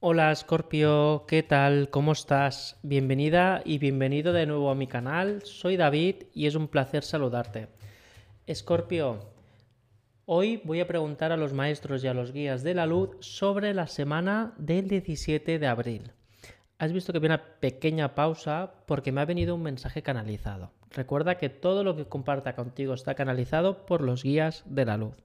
[0.00, 1.90] Hola Scorpio, ¿qué tal?
[1.90, 2.78] ¿Cómo estás?
[2.84, 5.42] Bienvenida y bienvenido de nuevo a mi canal.
[5.42, 7.66] Soy David y es un placer saludarte.
[8.48, 9.18] Scorpio,
[10.24, 13.74] hoy voy a preguntar a los maestros y a los guías de la luz sobre
[13.74, 16.12] la semana del 17 de abril.
[16.78, 20.70] Has visto que viene una pequeña pausa porque me ha venido un mensaje canalizado.
[20.90, 25.16] Recuerda que todo lo que comparta contigo está canalizado por los guías de la luz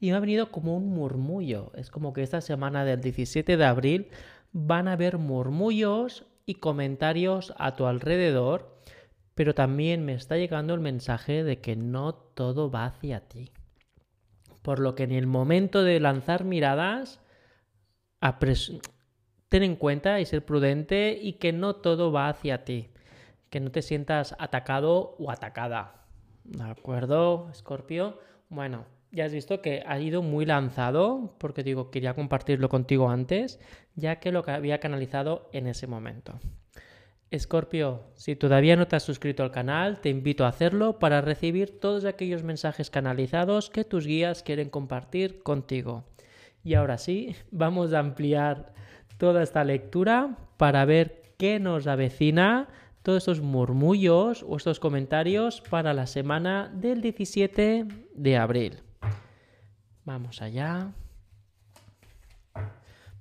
[0.00, 1.72] y me ha venido como un murmullo.
[1.74, 4.08] Es como que esta semana del 17 de abril
[4.52, 8.80] van a haber murmullos y comentarios a tu alrededor,
[9.34, 13.52] pero también me está llegando el mensaje de que no todo va hacia ti.
[14.62, 17.20] Por lo que en el momento de lanzar miradas,
[19.48, 22.90] ten en cuenta y ser prudente y que no todo va hacia ti.
[23.50, 26.06] Que no te sientas atacado o atacada.
[26.44, 28.18] ¿De acuerdo, Scorpio?
[28.48, 33.58] Bueno, ya has visto que ha ido muy lanzado, porque digo, quería compartirlo contigo antes,
[33.96, 36.38] ya que lo había canalizado en ese momento.
[37.30, 41.78] Escorpio, si todavía no te has suscrito al canal, te invito a hacerlo para recibir
[41.78, 46.04] todos aquellos mensajes canalizados que tus guías quieren compartir contigo.
[46.64, 48.72] Y ahora sí, vamos a ampliar
[49.16, 52.68] toda esta lectura para ver qué nos avecina
[53.02, 58.89] todos estos murmullos o estos comentarios para la semana del 17 de abril.
[60.12, 60.90] Vamos allá.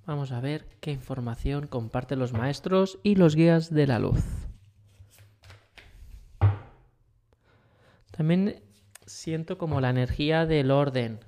[0.08, 4.24] Vamos a ver qué información comparten los maestros y los guías de la luz.
[8.10, 8.64] También
[9.06, 11.20] siento como la energía del orden,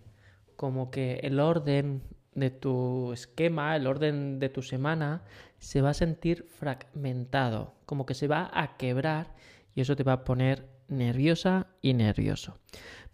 [0.56, 2.02] como que el orden
[2.34, 5.22] de tu esquema, el orden de tu semana,
[5.60, 9.36] se va a sentir fragmentado, como que se va a quebrar
[9.76, 12.58] y eso te va a poner nerviosa y nervioso.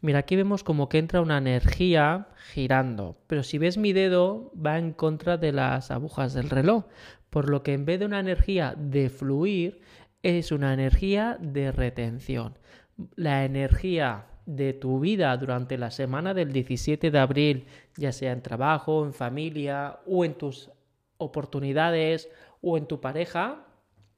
[0.01, 4.77] Mira, aquí vemos como que entra una energía girando, pero si ves mi dedo va
[4.77, 6.85] en contra de las agujas del reloj,
[7.29, 9.81] por lo que en vez de una energía de fluir,
[10.21, 12.57] es una energía de retención.
[13.15, 17.65] La energía de tu vida durante la semana del 17 de abril,
[17.97, 20.71] ya sea en trabajo, en familia o en tus
[21.17, 22.29] oportunidades
[22.61, 23.65] o en tu pareja,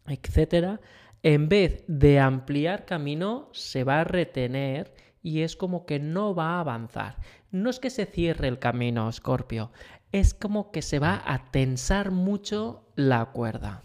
[0.07, 0.79] etcétera,
[1.23, 6.57] en vez de ampliar camino, se va a retener y es como que no va
[6.57, 7.17] a avanzar.
[7.51, 9.71] No es que se cierre el camino, Scorpio,
[10.11, 13.81] es como que se va a tensar mucho la cuerda.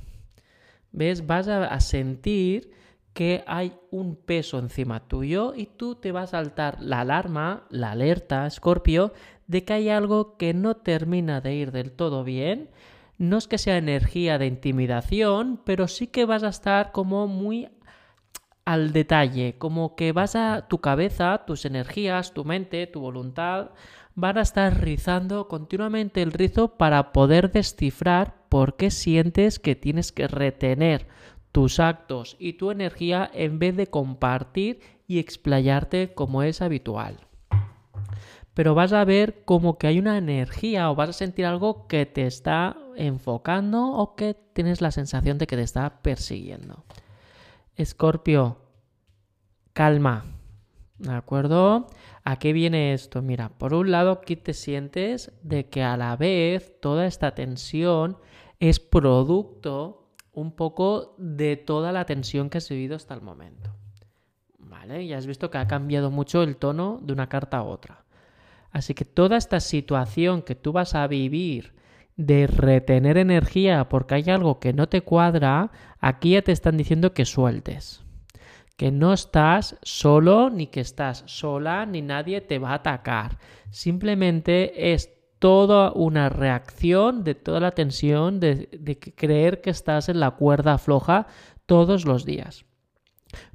[0.93, 1.27] ¿Ves?
[1.27, 2.71] Vas a sentir
[3.15, 7.93] que hay un peso encima tuyo y tú te vas a saltar la alarma, la
[7.93, 9.13] alerta, Scorpio,
[9.47, 12.71] de que hay algo que no termina de ir del todo bien.
[13.17, 17.69] No es que sea energía de intimidación, pero sí que vas a estar como muy
[18.65, 23.71] al detalle, como que vas a tu cabeza, tus energías, tu mente, tu voluntad,
[24.15, 30.13] van a estar rizando continuamente el rizo para poder descifrar por qué sientes que tienes
[30.13, 31.09] que retener
[31.53, 37.19] tus actos y tu energía en vez de compartir y explayarte como es habitual.
[38.55, 42.07] Pero vas a ver como que hay una energía o vas a sentir algo que
[42.07, 46.85] te está enfocando o que tienes la sensación de que te está persiguiendo.
[47.77, 48.59] Escorpio,
[49.73, 50.25] calma.
[50.99, 51.89] ¿De acuerdo?
[52.23, 53.21] ¿A qué viene esto?
[53.21, 58.17] Mira, por un lado aquí te sientes de que a la vez toda esta tensión
[58.61, 63.75] es producto un poco de toda la tensión que has vivido hasta el momento.
[64.59, 65.05] ¿Vale?
[65.09, 68.05] Ya has visto que ha cambiado mucho el tono de una carta a otra.
[68.71, 71.75] Así que toda esta situación que tú vas a vivir
[72.17, 75.71] de retener energía porque hay algo que no te cuadra,
[76.01, 78.03] aquí ya te están diciendo que sueltes.
[78.77, 83.39] Que no estás solo, ni que estás sola, ni nadie te va a atacar.
[83.71, 90.19] Simplemente es toda una reacción de toda la tensión de, de creer que estás en
[90.19, 91.27] la cuerda floja
[91.67, 92.65] todos los días.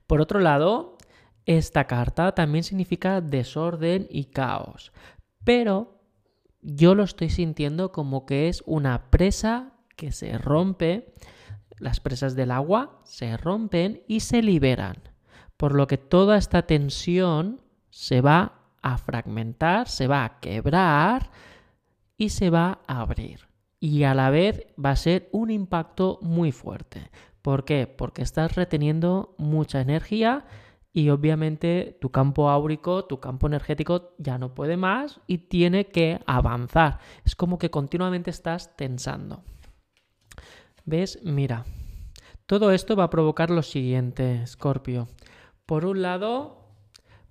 [0.08, 0.98] Por otro lado,
[1.46, 4.92] esta carta también significa desorden y caos,
[5.44, 5.99] pero
[6.62, 11.14] yo lo estoy sintiendo como que es una presa que se rompe,
[11.78, 14.98] las presas del agua se rompen y se liberan,
[15.58, 21.32] por lo que toda esta tensión se va a fragmentar, se va a quebrar
[22.18, 23.48] y se va a abrir.
[23.80, 27.10] Y a la vez va a ser un impacto muy fuerte.
[27.42, 27.88] ¿Por qué?
[27.88, 30.46] Porque estás reteniendo mucha energía
[30.92, 36.20] y obviamente tu campo áurico, tu campo energético ya no puede más y tiene que
[36.26, 37.00] avanzar.
[37.26, 39.44] Es como que continuamente estás tensando.
[40.86, 41.20] ¿Ves?
[41.24, 41.66] Mira,
[42.46, 45.08] todo esto va a provocar lo siguiente, Scorpio.
[45.68, 46.60] Por un lado,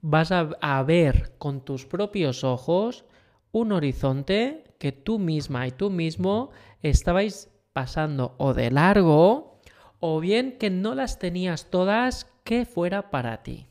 [0.01, 3.05] vas a, ver con tus propios ojos
[3.51, 6.51] un horizonte que tú misma y tú mismo
[6.83, 9.61] estabais pasando o de largo,
[9.99, 13.69] o bien que no las tenías todas que fuera para ti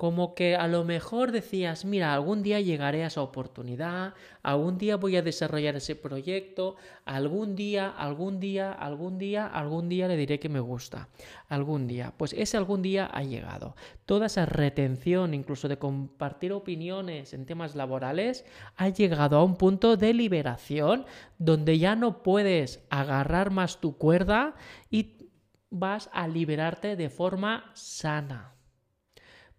[0.00, 4.96] como que a lo mejor decías, mira, algún día llegaré a esa oportunidad, algún día
[4.96, 10.40] voy a desarrollar ese proyecto, algún día, algún día, algún día, algún día le diré
[10.40, 11.10] que me gusta,
[11.50, 12.14] algún día.
[12.16, 13.76] Pues ese algún día ha llegado.
[14.06, 18.46] Toda esa retención, incluso de compartir opiniones en temas laborales,
[18.76, 21.04] ha llegado a un punto de liberación
[21.36, 24.54] donde ya no puedes agarrar más tu cuerda
[24.90, 25.19] y
[25.70, 28.54] vas a liberarte de forma sana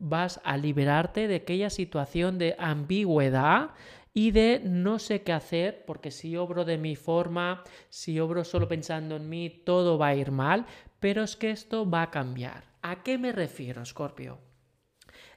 [0.01, 3.69] vas a liberarte de aquella situación de ambigüedad
[4.13, 8.67] y de no sé qué hacer, porque si obro de mi forma, si obro solo
[8.67, 10.65] pensando en mí, todo va a ir mal,
[10.99, 12.63] pero es que esto va a cambiar.
[12.81, 14.39] ¿A qué me refiero, Scorpio?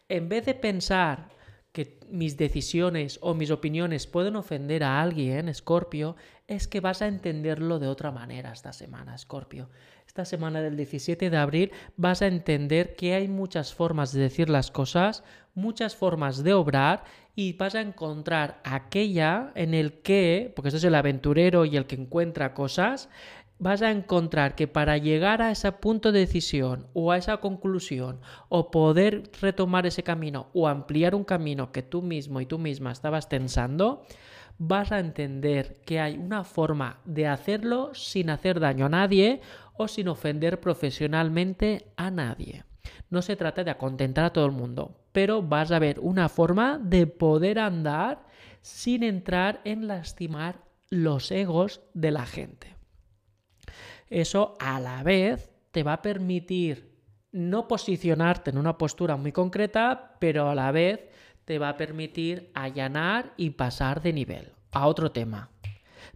[0.09, 1.29] En vez de pensar
[1.73, 6.17] que mis decisiones o mis opiniones pueden ofender a alguien, Scorpio,
[6.47, 9.69] es que vas a entenderlo de otra manera esta semana, Scorpio
[10.15, 14.49] esta semana del 17 de abril vas a entender que hay muchas formas de decir
[14.49, 15.25] las cosas,
[15.57, 17.03] muchas formas de obrar
[17.35, 21.87] y vas a encontrar aquella en el que, porque esto es el aventurero y el
[21.87, 23.09] que encuentra cosas,
[23.59, 28.21] vas a encontrar que para llegar a ese punto de decisión o a esa conclusión
[28.49, 32.93] o poder retomar ese camino o ampliar un camino que tú mismo y tú misma
[32.93, 34.05] estabas tensando,
[34.59, 39.41] vas a entender que hay una forma de hacerlo sin hacer daño a nadie
[39.77, 42.65] o sin ofender profesionalmente a nadie.
[43.11, 46.79] No se trata de acontentar a todo el mundo, pero vas a ver una forma
[46.79, 48.27] de poder andar
[48.61, 52.77] sin entrar en lastimar los egos de la gente.
[54.09, 56.95] Eso a la vez te va a permitir
[57.33, 61.01] no posicionarte en una postura muy concreta, pero a la vez
[61.45, 65.51] te va a permitir allanar y pasar de nivel a otro tema.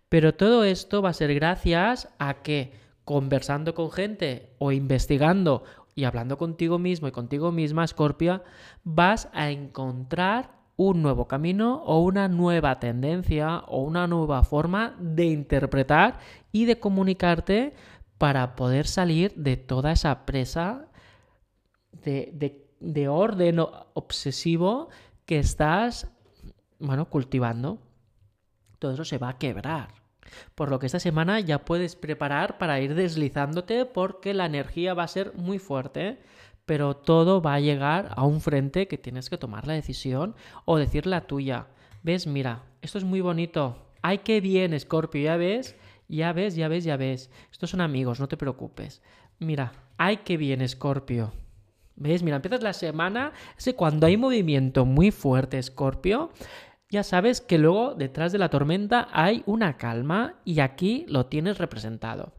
[0.08, 2.72] Pero todo esto va a ser gracias a que
[3.08, 5.64] conversando con gente o investigando
[5.94, 8.42] y hablando contigo mismo y contigo misma, Scorpia,
[8.84, 15.24] vas a encontrar un nuevo camino o una nueva tendencia o una nueva forma de
[15.24, 16.18] interpretar
[16.52, 17.72] y de comunicarte
[18.18, 20.88] para poder salir de toda esa presa
[21.92, 23.58] de, de, de orden
[23.94, 24.90] obsesivo
[25.24, 26.10] que estás,
[26.78, 27.78] bueno, cultivando.
[28.78, 29.94] Todo eso se va a quebrar.
[30.54, 35.04] Por lo que esta semana ya puedes preparar para ir deslizándote porque la energía va
[35.04, 36.18] a ser muy fuerte,
[36.66, 40.76] pero todo va a llegar a un frente que tienes que tomar la decisión o
[40.76, 41.66] decir la tuya.
[42.02, 42.26] ¿Ves?
[42.26, 43.76] Mira, esto es muy bonito.
[44.02, 45.76] Ay, qué bien, Scorpio, ya ves,
[46.08, 47.30] ya ves, ya ves, ya ves.
[47.50, 49.02] Estos son amigos, no te preocupes.
[49.38, 51.32] Mira, ay, qué bien, Scorpio.
[51.96, 52.22] ¿Ves?
[52.22, 56.30] Mira, empiezas la semana, es que cuando hay movimiento muy fuerte, Escorpio,
[56.90, 61.58] ya sabes que luego detrás de la tormenta hay una calma y aquí lo tienes
[61.58, 62.32] representado.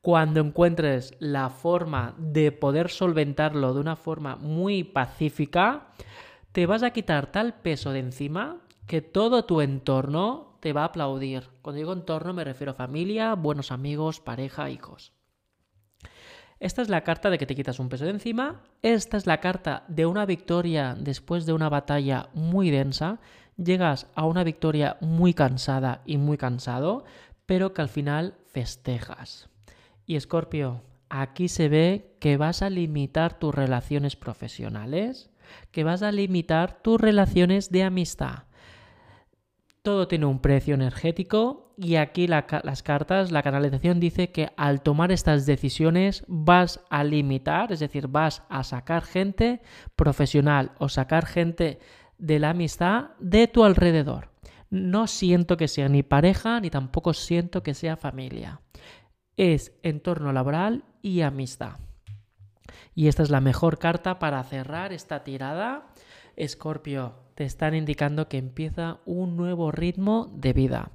[0.00, 5.88] Cuando encuentres la forma de poder solventarlo de una forma muy pacífica,
[6.52, 10.86] te vas a quitar tal peso de encima que todo tu entorno te va a
[10.86, 11.48] aplaudir.
[11.60, 15.12] Cuando digo entorno me refiero a familia, buenos amigos, pareja, hijos.
[16.58, 18.62] Esta es la carta de que te quitas un peso de encima.
[18.80, 23.20] Esta es la carta de una victoria después de una batalla muy densa.
[23.56, 27.04] Llegas a una victoria muy cansada y muy cansado,
[27.46, 29.48] pero que al final festejas.
[30.04, 35.30] Y Escorpio, aquí se ve que vas a limitar tus relaciones profesionales,
[35.70, 38.44] que vas a limitar tus relaciones de amistad.
[39.82, 45.12] Todo tiene un precio energético y aquí las cartas, la canalización dice que al tomar
[45.12, 49.60] estas decisiones vas a limitar, es decir, vas a sacar gente
[49.94, 51.78] profesional o sacar gente
[52.18, 54.30] de la amistad de tu alrededor.
[54.70, 58.60] No siento que sea ni pareja ni tampoco siento que sea familia.
[59.36, 61.78] Es entorno laboral y amistad.
[62.94, 65.88] Y esta es la mejor carta para cerrar esta tirada.
[66.36, 70.90] Escorpio, te están indicando que empieza un nuevo ritmo de vida.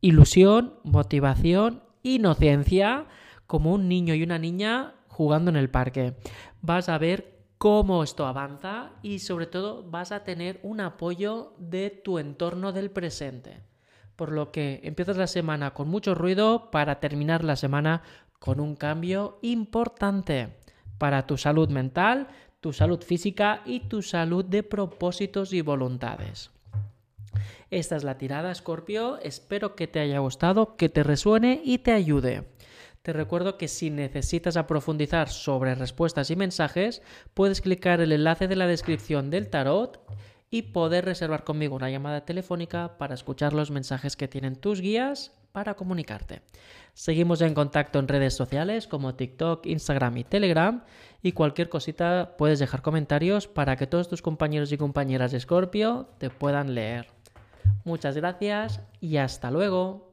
[0.00, 3.06] Ilusión, motivación, inocencia,
[3.46, 6.16] como un niño y una niña jugando en el parque.
[6.60, 11.90] Vas a ver cómo esto avanza y sobre todo vas a tener un apoyo de
[11.90, 13.60] tu entorno del presente.
[14.16, 18.02] Por lo que empiezas la semana con mucho ruido para terminar la semana
[18.40, 20.56] con un cambio importante
[20.98, 22.26] para tu salud mental,
[22.60, 26.50] tu salud física y tu salud de propósitos y voluntades.
[27.70, 29.18] Esta es la tirada, Scorpio.
[29.18, 32.42] Espero que te haya gustado, que te resuene y te ayude.
[33.02, 37.02] Te recuerdo que si necesitas profundizar sobre respuestas y mensajes,
[37.34, 40.00] puedes clicar el enlace de la descripción del tarot
[40.50, 45.32] y poder reservar conmigo una llamada telefónica para escuchar los mensajes que tienen tus guías
[45.50, 46.42] para comunicarte.
[46.94, 50.84] Seguimos en contacto en redes sociales como TikTok, Instagram y Telegram
[51.22, 56.08] y cualquier cosita puedes dejar comentarios para que todos tus compañeros y compañeras de Scorpio
[56.18, 57.08] te puedan leer.
[57.84, 60.11] Muchas gracias y hasta luego.